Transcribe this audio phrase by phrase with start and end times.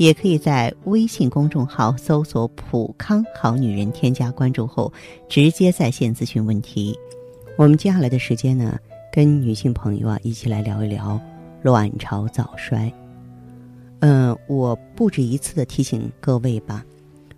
[0.00, 4.90] 也可以在微信公众号搜索“普康好女人”，添加关注后
[5.28, 6.98] 直接在线咨询问题。
[7.58, 8.78] 我们接下来的时间呢，
[9.12, 11.20] 跟女性朋友啊一起来聊一聊
[11.60, 12.90] 卵巢早衰。
[13.98, 16.82] 嗯，我不止一次的提醒各位吧。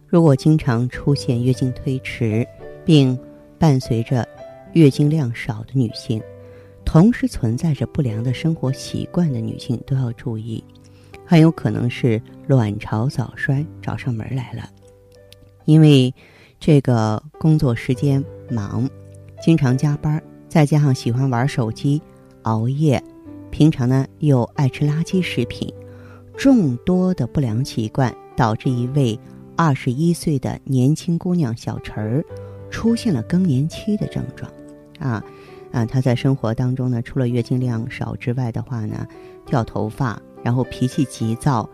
[0.06, 2.47] 如果经常出现月经推迟，
[2.84, 3.19] 并
[3.59, 4.25] 伴随着
[4.75, 6.23] 月经量少的女性，
[6.84, 10.62] 同时存在着不良的生活习惯的女性都要注意，
[11.25, 14.69] 很有可能是卵巢早衰找上门来了。
[15.65, 16.15] 因为
[16.59, 18.89] 这个工作时间忙，
[19.43, 22.01] 经常加班，再加上喜欢玩手机、
[22.42, 23.03] 熬夜，
[23.51, 25.73] 平常呢又爱吃垃圾食品，
[26.37, 29.19] 众多的不良习惯导致一位。
[29.55, 32.25] 二十一岁的年轻姑娘小陈儿，
[32.70, 34.51] 出现了更年期的症状，
[34.98, 35.23] 啊，
[35.70, 39.07] 啊，她在生活当中呢，除了月经量少之外的话呢，
[39.45, 41.69] 掉头发，然后脾气急躁，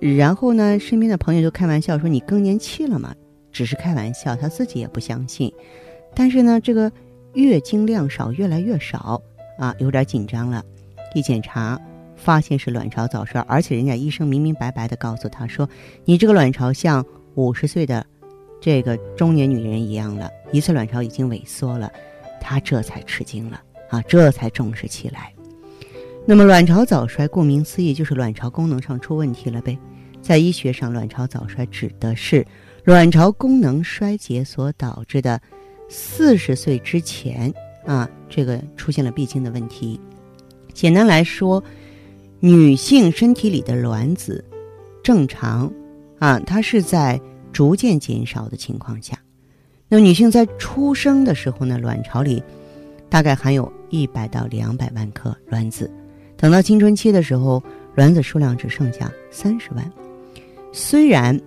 [0.00, 3.14] 然后呢，身边的朋友就开玩笑说：“你更年期了嘛？”
[3.52, 5.52] 只是开玩笑，她自己也不相信。
[6.14, 6.90] 但是呢，这个
[7.34, 9.20] 月经量少越来越少，
[9.58, 10.62] 啊，有点紧张了。
[11.14, 11.80] 一检查。
[12.20, 15.70] 发现是卵巢早衰，而且人家医生明明白白的告诉他说
[16.04, 18.04] ：“你这个卵巢像五十岁的
[18.60, 21.88] 这个中年女人一样了，一次卵巢已经萎缩了。”
[22.42, 25.32] 他这才吃惊了啊，这才重视起来。
[26.30, 29.78] 那么，卵巢早衰顾名思义就是卵巢功能上出问题了呗。
[30.20, 32.46] 在医学上，卵巢早衰指的是
[32.84, 35.40] 卵巢功能衰竭所导致的
[35.88, 37.50] 四十岁之前
[37.86, 39.98] 啊，这个出现了闭经的问题。
[40.74, 41.64] 简单来说。
[42.40, 44.44] 女性身体里的卵子
[45.02, 45.72] 正常
[46.20, 47.20] 啊，它是在
[47.52, 49.18] 逐渐减少的情况下。
[49.88, 52.40] 那女性在出生的时候呢，卵巢里
[53.08, 55.90] 大概含有一百到两百万颗卵子。
[56.38, 57.62] 等到青春期的时候，
[57.94, 59.92] 卵子数量只剩下三十万。
[60.72, 61.38] 虽然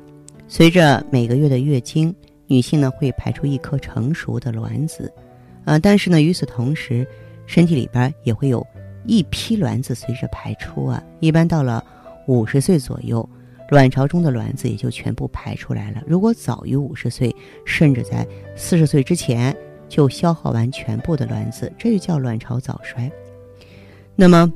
[0.48, 2.14] 随着每个月的月经，
[2.46, 5.12] 女性呢会排出一颗成熟的卵子，
[5.66, 7.08] 呃，但是呢，与此同时，
[7.48, 8.66] 身体里边也会有。
[9.04, 11.84] 一批卵子随着排出啊，一般到了
[12.28, 13.28] 五十岁左右，
[13.68, 16.04] 卵巢中的卵子也就全部排出来了。
[16.06, 17.36] 如果早于五十岁，
[17.66, 19.58] 甚至在四十岁之前
[19.90, 23.12] 就消耗完全部的卵子，这就叫卵巢早衰。
[24.16, 24.54] 那么，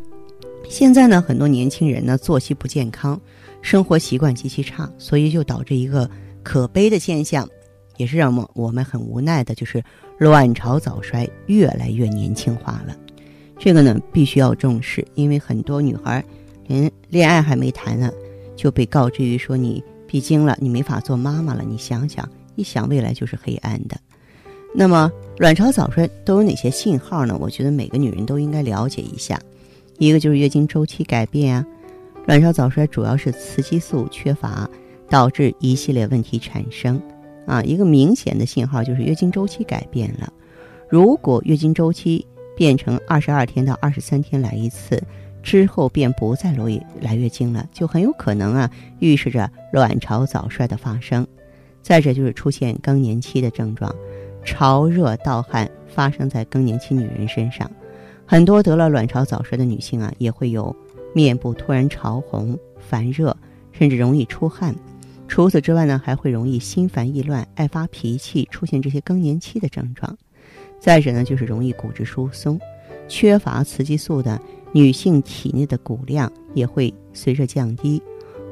[0.69, 3.19] 现在呢，很多年轻人呢作息不健康，
[3.61, 6.09] 生活习惯极其差，所以就导致一个
[6.43, 7.47] 可悲的现象，
[7.97, 9.83] 也是让我们我们很无奈的，就是
[10.17, 12.95] 卵巢早衰越来越年轻化了。
[13.57, 16.23] 这个呢，必须要重视，因为很多女孩
[16.67, 18.11] 连恋爱还没谈呢，
[18.55, 21.63] 就被告知于说你闭经了，你没法做妈妈了。
[21.63, 23.97] 你想想，一想未来就是黑暗的。
[24.73, 27.37] 那么，卵巢早衰都有哪些信号呢？
[27.39, 29.39] 我觉得每个女人都应该了解一下。
[29.97, 31.65] 一个就是月经周期改变啊，
[32.25, 34.69] 卵巢早衰主要是雌激素缺乏
[35.09, 37.01] 导致一系列问题产生
[37.45, 37.61] 啊。
[37.63, 40.31] 一个明显的信号就是月经周期改变了，
[40.89, 42.25] 如果月经周期。
[42.57, 45.03] 变成二十二天到二十三天来一次，
[45.43, 51.27] 之后便不再容易来月经了，就很有可能啊预示着卵巢早衰的发生。
[51.81, 53.93] 再者就是出现更年期的症状，
[54.45, 57.69] 潮热盗汗发生在更年期女人身上，
[58.25, 60.75] 很多得了卵巢早衰的女性啊也会有
[61.13, 63.35] 面部突然潮红、烦热，
[63.71, 64.75] 甚至容易出汗。
[65.27, 70.17] 除此之外呢，还会容易心烦意乱、爱发脾气，出现这些更年期的症状。
[70.79, 72.59] 再者呢，就是容易骨质疏松，
[73.07, 74.39] 缺乏雌激素的
[74.71, 78.01] 女性体内的骨量也会随着降低，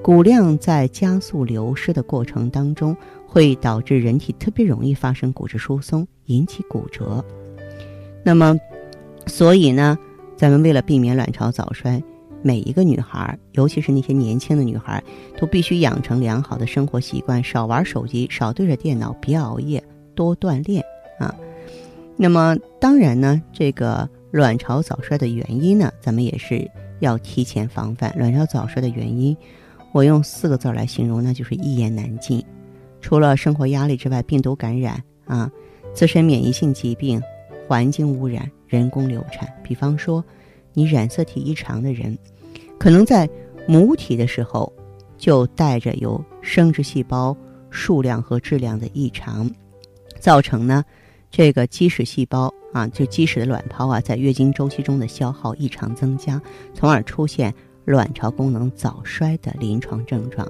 [0.02, 2.96] 骨量在加速流失的过程当中，
[3.28, 7.24] 会导致人体特别容易发生骨质疏松，引起骨折。
[8.24, 8.58] 那么，
[9.26, 9.98] 所以呢，
[10.36, 12.02] 咱们为了避免卵巢早衰，
[12.42, 15.02] 每一个女孩，尤其是那些年轻的女孩，
[15.38, 19.84] 都必须养成良好的生活习惯，少玩手机，少对着电脑，别熬夜，
[20.14, 20.84] 多锻炼
[21.20, 21.34] 啊。
[22.16, 28.14] 那么当然呢，这个卵巢早衰的原因呢，咱们也是要提前防范。
[28.18, 29.36] 卵巢早衰的原因，
[29.94, 32.44] 我用四个字来形容，那就是一言难尽。
[33.02, 35.52] 除了生活压力之外，病毒感染啊，
[35.94, 37.22] 自身免疫性疾病，
[37.68, 39.48] 环境污染，人工流产。
[39.64, 40.24] 比方说，
[40.74, 42.18] 你染色体异常的人，
[42.80, 43.30] 可能在
[43.68, 44.72] 母体的时候
[45.18, 47.36] 就带着有生殖细胞
[47.70, 49.50] 数量和质量的异常，
[50.20, 50.84] 造成呢。
[51.36, 56.40] 这个基石细胞啊，就基石的卵泡啊，在月经周期中的消耗异常增加，
[56.76, 57.52] 从而出现
[57.86, 60.48] 卵巢功能早衰的临床症状。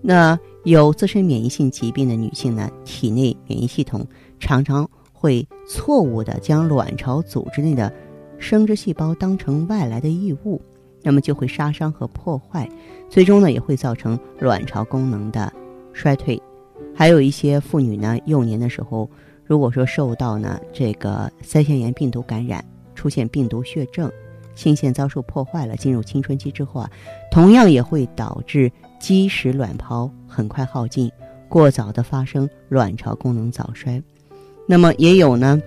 [0.00, 4.06] 那有自身免疫性疾病的女性呢，体内免疫系统
[4.38, 4.88] 常常
[5.26, 7.92] 会错误的将卵巢组织内的
[8.38, 10.62] 生殖细胞当成外来的异物，
[11.02, 12.68] 那么就会杀伤和破坏，
[13.08, 15.52] 最终呢也会造成卵巢功能的
[15.92, 16.40] 衰退。
[16.94, 19.10] 还有一些妇女呢，幼年的时候。
[19.44, 22.64] 如果说受到呢这个腮腺炎病毒感染，
[22.94, 24.10] 出现病毒血症，
[24.54, 26.90] 性腺遭受破坏了，进入青春期之后啊，
[27.32, 28.70] 同样也会导致
[29.00, 31.10] 基石卵泡很快耗尽，
[31.48, 34.00] 过早的发生卵巢功能早衰。
[34.66, 35.60] 那么也有呢，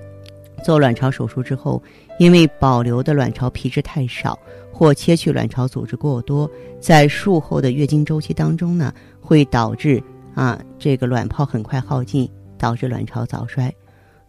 [0.63, 1.81] 做卵巢手术之后，
[2.19, 4.38] 因为保留的卵巢皮质太少，
[4.72, 6.50] 或切去卵巢组织过多，
[6.80, 10.04] 在术后的月经周期当中呢，会导致
[10.36, 12.30] 啊这个卵泡很快耗尽。
[12.60, 13.74] 导致卵巢早衰。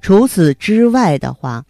[0.01, 1.65] 除此之外的话，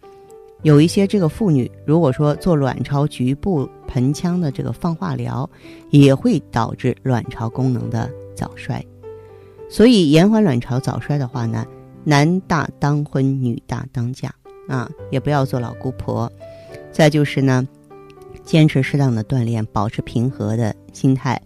[0.61, 5.49] 有一些这个妇女，如果说做卵巢局部盆腔的这个放化疗，
[5.89, 8.79] 也会导致卵巢功能的早衰。
[9.71, 11.65] 所以延缓卵巢早衰的话呢，
[12.03, 14.33] 男大当婚，女大当嫁
[14.67, 16.31] 啊，也不要做老姑婆。
[16.91, 17.67] 再就是呢，
[18.43, 21.41] 坚持适当的锻炼，保持平和的心态。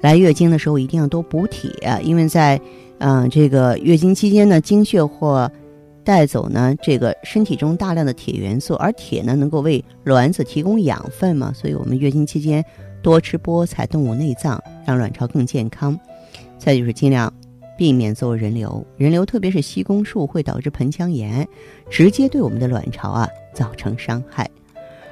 [0.00, 1.70] 来月经的时候一定要多补铁，
[2.02, 2.60] 因为在。
[2.98, 5.52] 嗯，这个月经期间呢，经血或
[6.02, 12.64] 带走呢这个身体中大量的铁元素，而铁呢能够为卵子提供养分嘛，所以我们月经期间
[13.02, 15.94] 多吃菠菜、动物内脏，让卵巢更健康。
[16.56, 17.30] 再就是尽量
[17.76, 21.46] 避免做人流，人流特别是吸宫术会导致盆腔炎，
[21.90, 24.50] 直接对我们的卵巢啊造成伤害。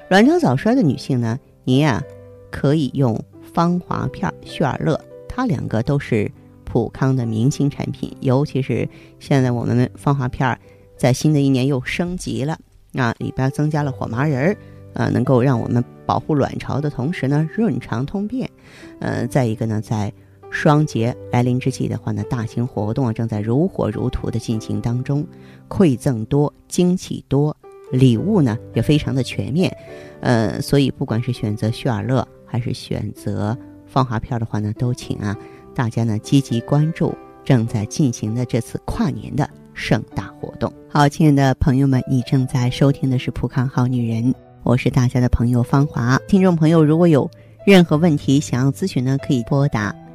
[0.08, 2.02] 卵巢早衰的女性呢，您呀
[2.50, 3.22] 可以用
[3.52, 6.30] 芳华片、旭尔乐，它两个都是。
[6.66, 8.88] 普康的明星产品，尤其是
[9.20, 10.58] 现在我们芳华片
[10.96, 12.58] 在新的一年又升级了
[12.94, 14.56] 啊，里边增加了火麻仁儿，
[14.94, 18.50] 呃，能够让我们保护卵巢的同时呢，润肠通便。
[18.98, 20.12] 呃，再一个呢，在
[20.54, 25.26] 双节来临之际的话呢，大型活动啊正在如火如荼的进行当中，
[25.68, 27.54] 馈赠多，惊喜多，
[27.90, 29.76] 礼物呢也非常的全面。
[30.20, 35.36] 呃，所以不管是选择旭尔乐还是选择芳华片的话呢，都请啊。
[35.74, 37.12] 大家呢积极关注
[37.44, 40.72] 正在进行的这次跨年的盛大活动。
[40.88, 46.16] 好，亲爱的朋友们，你正在收听的是《浦康好女人》，我是大家的朋友芳华。
[46.28, 47.28] 听众朋友，如果有
[47.66, 49.92] 任何问题想要咨询呢，可以拨打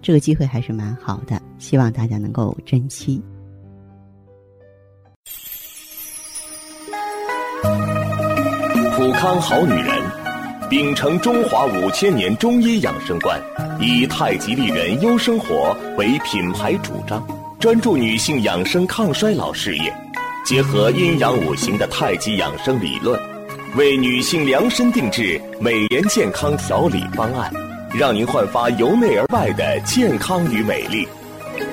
[0.00, 3.22] 这个机会还是蛮好的，希望大家能够珍惜。
[8.96, 10.28] 普康好女人。
[10.70, 13.40] 秉承中华五千年中医养生观，
[13.80, 17.26] 以太极丽人优生活为品牌主张，
[17.58, 19.90] 专注女性养生抗衰老事业，
[20.44, 23.18] 结合阴阳五行的太极养生理论，
[23.76, 27.50] 为女性量身定制美颜健康调理方案，
[27.94, 31.06] 让您焕发由内而外的健康与美丽。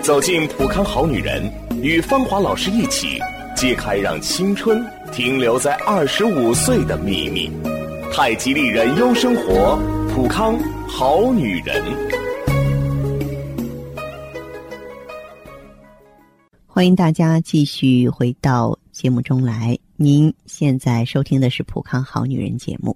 [0.01, 3.19] 走进普康好女人，与芳华老师一起
[3.55, 7.51] 揭开让青春停留在二十五岁的秘密。
[8.11, 9.77] 太极丽人优生活，
[10.13, 10.57] 普康
[10.87, 11.83] 好女人。
[16.65, 19.77] 欢迎大家继续回到节目中来。
[19.97, 22.95] 您现在收听的是《普康好女人》节目。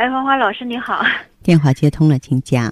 [0.00, 1.04] 哎，花花老师你好。
[1.44, 2.64] 电话接通了，请讲。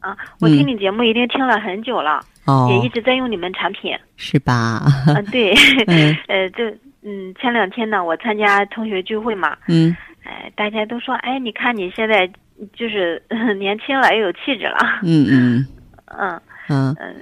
[0.00, 4.82] 啊，我听你节目已经听了很久了，哦，也一直在用你们产品，是吧？
[5.06, 5.54] 嗯，对，
[6.28, 6.64] 呃，就。
[7.08, 12.28] 嗯，前两天呢，我参加同学聚会嘛，嗯，哎，大家都说，哎，你看你现在
[12.74, 13.22] 就是
[13.58, 15.66] 年轻了，又有气质了，嗯嗯，
[16.08, 17.16] 嗯嗯嗯，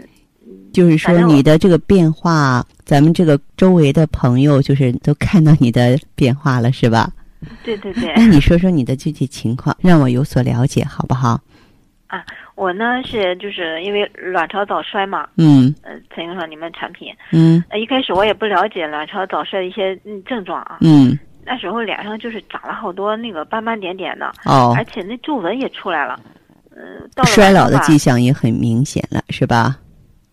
[0.73, 7.09] 就是说你的这个变化咱们这个周围的朋友就是都看到你的变化了，是吧？
[7.65, 8.13] 对对对。
[8.17, 11.41] 那你说说你的具体情况，让我有所了解，好不好？
[12.07, 12.25] 啊，
[12.55, 26.21] 我呢是就是因为卵巢早衰嘛，嗯，呃，采用上你们产品，嗯，呃，一开始我也不了解卵巢早衰的一些嗯症状啊，嗯，那时候脸上就是长了好多那个斑斑点点的，哦，而且那皱纹也出来了，
[26.71, 29.77] 嗯，到了衰老的迹象也很明显了，是吧？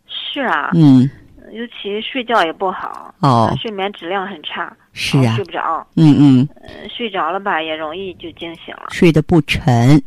[0.08, 1.10] 是啊，嗯，
[1.51, 10.01] 尤其睡觉也不好，哦呃，睡眠质量很差，是啊睡，不着，嗯嗯，呃，睡着了吧也容易就惊醒了，睡得不沉，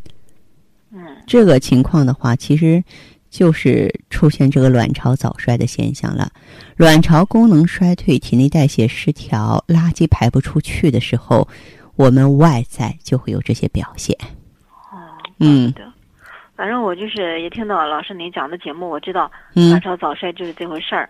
[0.90, 2.82] 嗯，这个情况的话，其实
[3.30, 6.30] 就是出现这个卵巢早衰的现象了。
[6.76, 11.46] 卵巢功能衰退、体内代谢失调、垃圾排不出去的时候，
[11.96, 14.16] 我们外在就会有这些表现。
[14.90, 14.96] 哦，
[15.40, 15.72] 嗯。
[16.56, 21.08] 反正我就是也听到老师您讲的节目，我知道嗯卵，巢早衰就是这回事儿。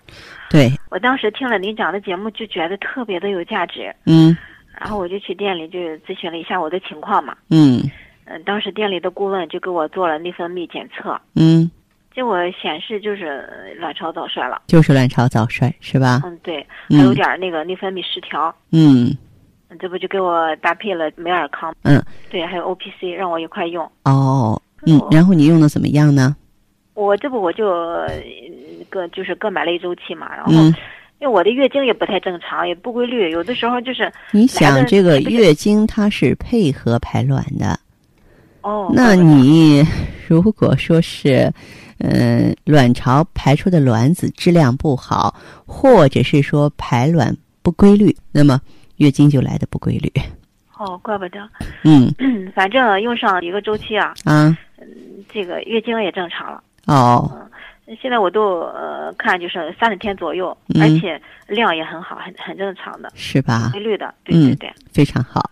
[0.50, 4.36] 对，我当时听了您讲的节目，就觉得特别的有价值，嗯
[4.80, 7.36] 然后我就去店里就咨询了一下我的情况嘛。
[7.50, 7.80] 嗯
[8.26, 11.70] 嗯，当时店里的顾问就给我做了内分泌检测，嗯，
[12.14, 14.62] 结果显示就是呃卵巢早衰了。
[14.66, 16.22] 就是卵巢早衰，是吧？
[16.24, 18.52] 嗯，对，还有嗯点儿那个内分泌失调。
[18.72, 19.14] 嗯
[19.68, 21.74] 嗯这不就给我搭配了美尔康？
[21.82, 23.84] 嗯，对，还有 O P C 让我一块用。
[24.04, 26.36] 哦，嗯，然后你用的怎么样呢？
[26.94, 28.08] 我这不我就呃
[28.88, 30.66] 各就是各买了一周期嘛，然后嗯，
[31.18, 37.78] 因为我的月经也不太正常，也不规律，有的时候就是你想这个月经它是配合排卵的，
[38.62, 39.84] 哦，那你
[40.28, 41.52] 如果说是，
[41.98, 45.34] 呃，卵巢排出的卵子质量不好，
[45.66, 48.60] 或者是说排卵不规律，那么
[48.98, 50.12] 月经就来的不规律。
[50.78, 51.38] 哦，怪不得，
[51.84, 52.12] 嗯
[52.54, 54.56] 反正用上一个周期啊，啊
[55.32, 56.62] 这个月经也正常了。
[56.86, 57.40] 哦
[58.00, 63.80] 现在我都呃看就是三十天左右，嗯而且量也很好，很很正常的，是吧规？
[63.80, 64.12] 律的。
[64.24, 65.50] 对嗯对对，非常好。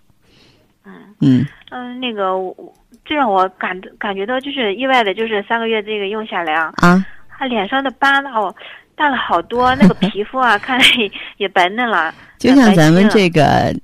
[0.84, 2.72] 嗯嗯嗯、那个我我
[3.04, 8.52] 这让我感感觉到就是意外的，就是三个月这个用下来啊，啊，他脸上的斑哦
[8.96, 12.12] 淡了好多，那个皮肤啊看来也也白嫩了。
[12.38, 13.74] 就像咱们这个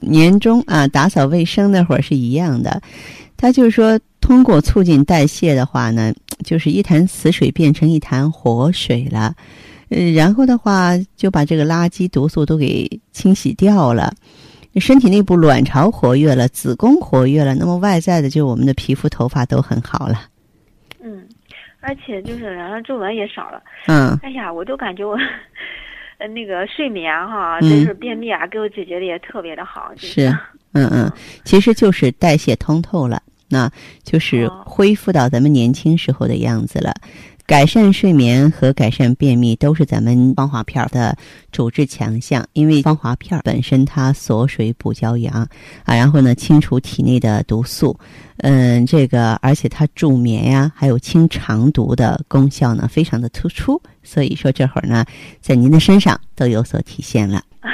[0.00, 2.80] 年终啊打扫卫生那会儿是一样的，
[3.36, 6.12] 他就是说通过促进代谢的话呢，
[6.44, 9.34] 就是一潭死水变成一潭活水了，
[9.88, 14.12] 呃，然后的话就把这个垃圾毒素都给清洗掉了。
[14.74, 20.28] 身体内部卵巢活跃了，子宫活跃了，那么外在的就我们的皮肤、头发都很好了。
[21.02, 21.26] 嗯，
[21.80, 23.60] 而且就是脸上皱纹也少了。
[23.86, 25.16] 嗯哎呀，我都感觉我。
[26.18, 29.92] 呃，那个睡眠哈，嗯真是便秘啊，给我解决的也特别的好。
[29.94, 30.26] 就是
[30.72, 31.10] 嗯嗯，
[31.44, 33.70] 其实就是代谢通透了，那
[34.02, 36.92] 就是哦恢复到咱们年轻时候的样子了。
[37.48, 41.16] 改善睡眠和改善便秘都是咱们芳华片儿的
[41.50, 45.48] 主治强项，因为芳华片儿本身它锁水补胶原啊，
[45.86, 47.98] 然后呢清除体内的毒素，
[48.40, 55.02] 嗯，这个而且它助眠呀，还有清肠毒的功效呢非常的突出，所以说这会儿呢
[55.40, 57.42] 在您的身上都有所体现了。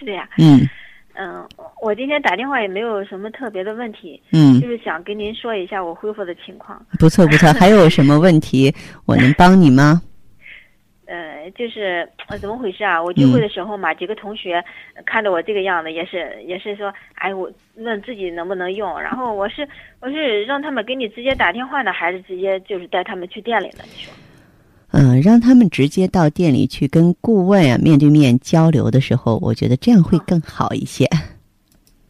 [0.00, 0.66] 是呀，嗯
[1.20, 1.44] 嗯，
[1.82, 6.80] 我今天打电话也没有什么特别的问题，嗯就，是想跟您说一下我恢复的情况。
[7.00, 8.72] 不错不错， 还有什么问题
[9.04, 10.00] 我能帮你吗？
[11.06, 13.02] 呃，就是呃怎么回事啊？
[13.02, 14.62] 我聚会的时候嘛，几个同学
[14.94, 19.00] 呃看着我这个样子，也是也是说，哎，我问自己能不能用。
[19.00, 19.66] 然后我是
[20.00, 23.82] 我是让他们给你直接打电话呢，还是直接就是带他们去店里呢？
[23.86, 24.12] 你说？
[24.90, 31.08] 嗯，让他们直接到店里去跟顾问啊面对面交流的时候，我觉得这样会更好一些。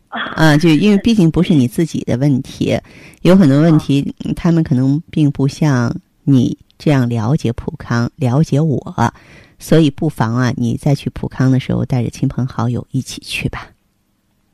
[0.08, 2.78] 啊，就 因为毕竟不是你自己的问题，
[3.22, 5.94] 有很多问题，嗯他们可能并不像
[6.24, 9.12] 你这样了解普康，了解我，
[9.58, 13.68] 所以不妨啊，你再去普康的时候，带着亲朋好友一起去吧。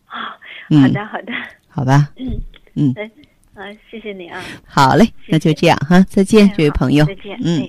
[0.08, 1.32] 好的好的，
[1.68, 2.40] 好吧，嗯。
[2.74, 2.94] 嗯。
[2.96, 3.10] 哎，
[3.54, 7.04] 啊，谢谢你啊，好嘞，那就这样哈，再见，这位朋友。
[7.04, 7.68] 再见，嗯。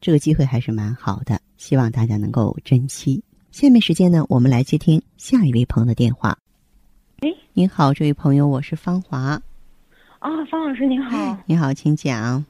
[0.00, 3.22] 这个机会还是蛮好的，希望大家能够珍惜。
[3.50, 6.38] 下面时间呢，我们来接听下一位朋友的电话。
[7.20, 9.40] 哎，您好，这位朋友，我是芳华。
[10.20, 11.36] 啊，方老师您好。
[11.44, 12.44] 你好，请讲。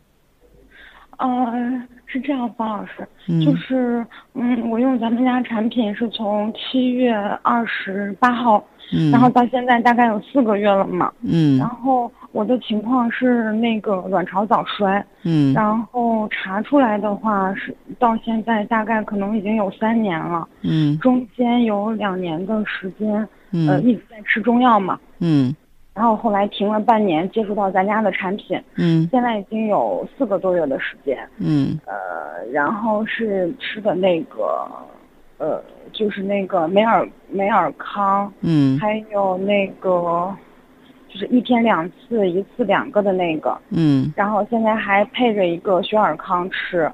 [1.18, 1.82] 呃。
[2.12, 3.08] 是这样，方老师，
[3.44, 4.04] 就是
[4.34, 8.64] 嗯，我用咱们家产品是从七月二十八号，
[9.12, 23.28] 然后到现在大概有四个月了嘛，嗯，然后我的情况是那个卵巢早衰，嗯，然后查出来的话是到现在大概可能已经有三年了，嗯，中间有两年的时间，
[23.68, 25.54] 呃，一直在吃中药嘛，嗯。
[25.92, 34.66] 然后后来停了半年，接触到咱家的产品，嗯，现在已经有四个多月的时间，嗯，呃，然后是吃的那个，
[35.38, 40.32] 呃，就是那个美尔美尔康，嗯，还有那个，
[41.12, 46.90] 就是一天两次，一次两个的那个，嗯，然后现在还配着一个雪尔康吃，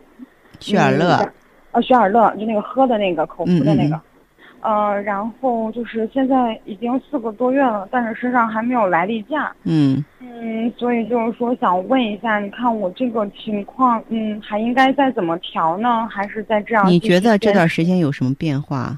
[0.59, 1.13] 雪尔乐，
[1.73, 3.97] 啊，雪尔乐就那个喝的那个口服的那个。
[3.97, 4.01] 嗯
[4.63, 9.53] 呃，然后就是现在已经四个多月了，但是身上还没有来例假。
[9.63, 16.09] 嗯嗯，所以就是说想问一下，你看我这个情况，嗯，还应该再怎么调呢？
[16.11, 16.85] 还是再这样？
[16.89, 18.97] 你觉得这段时间有什么变化？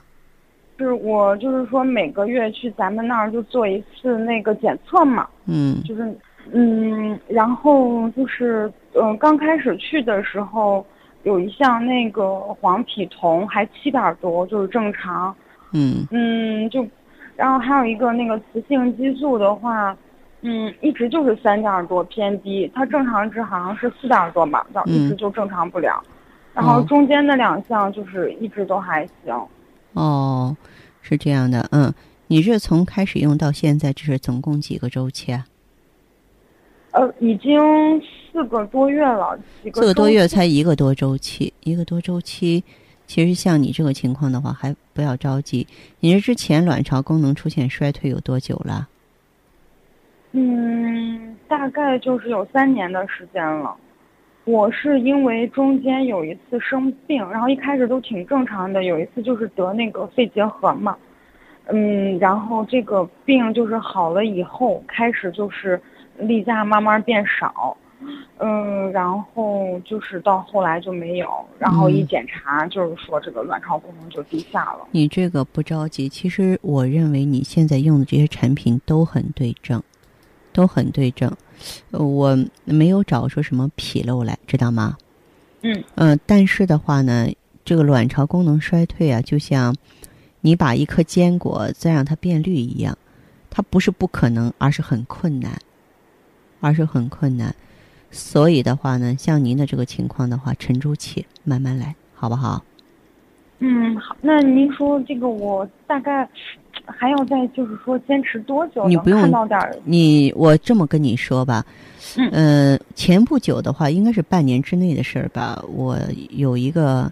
[0.84, 5.28] 是我就是说每个月去咱们那儿就做一次那个检测嘛。
[5.46, 5.82] 嗯。
[5.84, 6.14] 就是
[6.52, 10.84] 嗯，然后就是嗯，刚开始去的时候
[11.24, 15.34] 有一项那个黄体酮还七点多，就是正常。
[15.72, 16.86] 嗯嗯，就，
[17.36, 19.94] 然后还有一个那个雌性激素的话，
[20.40, 26.02] 嗯，一直就是三点多偏低，它正常值好像是四点多吧，到一直就正常不了，
[26.54, 29.38] 然后中间那两项就是一直都还行。
[29.98, 30.56] 哦，
[31.02, 31.92] 是这样的，嗯，
[32.28, 35.44] 你是从开始用到现在，这是总共几个周期啊？
[36.92, 37.58] 呃，已经
[38.30, 42.62] 四个多月了，几个四个多月才一个多周期，一个多周期。
[43.08, 45.66] 其实像你这个情况的话，还不要着急。
[45.98, 48.88] 你这之前卵巢功能出现衰退有多久了？
[50.32, 53.74] 嗯，大概就是有三年的时间了。
[54.48, 60.96] 我是因为中间有一次生病，然后一开始都挺正常的，有一次就是得那个肺结核嘛。
[61.66, 65.78] 嗯，然后这个病就是好了以后，开始就是
[66.16, 67.76] 例假慢慢变少。
[68.38, 74.88] 嗯，然后就是到后来就没有，然后一检查就是说这个卵巢功能就低下了。
[74.92, 79.82] 你这个不着急，其实我认为你现在用的这些产品都很对症，
[80.54, 81.30] 都很对症。
[81.90, 84.96] 我没有找出什么纰漏来，知道吗？
[85.62, 87.28] 嗯嗯，但是的话呢，
[87.64, 89.74] 这个卵巢功能衰退啊，就像
[90.40, 92.96] 你把一颗坚果再让它变绿一样，
[93.50, 95.58] 它不是不可能，而是很困难，
[96.60, 97.54] 而是很困难。
[98.10, 102.64] 所以的话呢，像您的这个情况的话，沉住气，慢慢来，好不好？
[103.58, 104.16] 嗯，好。
[104.20, 106.28] 那您说这个，我大概
[106.96, 108.86] 还要再就是说坚持多久？
[108.88, 109.76] 你不用看到点儿。
[109.84, 111.64] 你我这么跟你说吧，
[112.16, 115.62] 嗯，呃，前不久的话，应该是半年之内的事儿吧。
[115.68, 115.98] 我
[116.30, 117.10] 有一个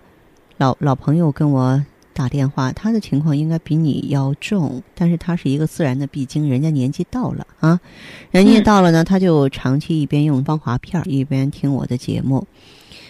[0.56, 1.84] 老老朋友跟我。
[2.18, 7.78] 打电话，他的情况应该比你要重，但是他是一个自然的闭经，人家年纪到了啊，
[8.30, 12.42] 人家到了呢，他就长期一边用芳华片儿一边听我的节目，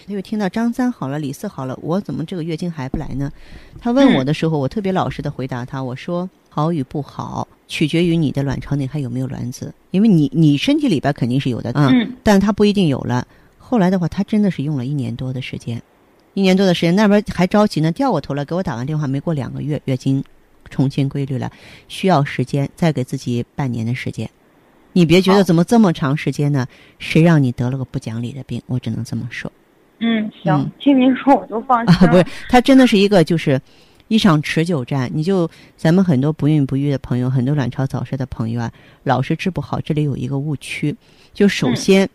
[0.05, 3.31] 他就听到张三好了，李四好了，我怎么这个月经还不来呢？
[3.79, 13.27] 他问我的时候，我特别老实的回答他，我说好与不好取决于你的卵巢内还有没有卵子，因为你你身体里边肯定是有的嗯，但它不一定有了。
[13.59, 15.79] 后来的话，他真的是用了一年多的时间。
[16.33, 20.23] 一年多的时间，那边还着急呢，掉过头来，给我打完电话，没过两个月，月经
[20.67, 21.51] 重新规律了，
[21.87, 24.27] 需要时间，再给自己半年的时间。
[24.93, 26.65] 你别觉得怎么这么长时间呢？
[26.97, 28.59] 谁让你得了个不讲理的病？
[28.65, 29.51] 我只能这么说。
[29.99, 32.07] 嗯，行，听您说我就放心。
[32.07, 33.61] 啊，不是，他真的是一个就是
[34.07, 35.09] 一场持久战。
[35.13, 38.71] 你就咱们很多不孕不育的朋友，很多卵巢早衰的朋友啊，
[39.03, 39.79] 老是治不好。
[39.81, 40.95] 这里有一个误区，
[41.33, 42.09] 就首先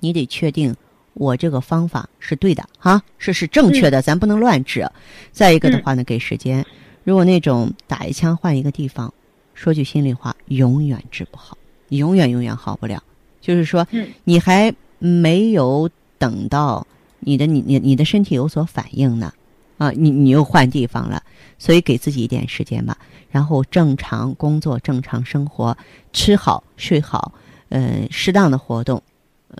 [0.00, 0.74] 你得确定。
[1.14, 4.88] 我这个方法是对的哈，是是正确的，咱不能乱治。
[5.32, 6.64] 再一个的话呢，给时间。
[7.02, 9.12] 如果那种打一枪换一个地方，
[9.52, 13.02] 说句心里话，永远治不好，永远永远好不了。
[13.40, 13.84] 就是说，
[14.22, 16.86] 你还没有等到
[17.18, 19.32] 你的你你你的身体有所反应呢，
[19.78, 21.22] 啊，你你又换地方了，
[21.56, 22.98] 所以给自己一点时间吧，
[23.30, 25.76] 然后正常工作，正常生活，
[26.12, 27.32] 吃好睡好，
[27.70, 29.02] 呃，适当的活动，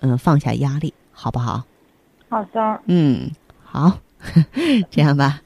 [0.01, 1.63] 嗯，放下压力，好不好？
[2.27, 2.81] 好的。
[2.85, 3.31] 嗯，
[3.63, 3.97] 好，
[4.91, 5.41] 这样吧。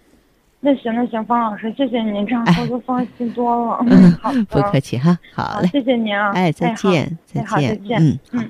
[0.59, 3.77] 那行那行，方老师，谢谢您，这样我就放心多了。
[3.87, 6.31] 嗯， 好不客气哈，好嘞，谢谢您啊。
[6.31, 8.01] 哎，再见，再见，再见。
[8.01, 8.49] 嗯嗯，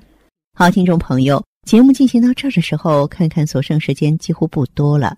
[0.53, 5.17] 好，听众朋友，节目进行到这儿的时候，看看所剩时间几乎不多了。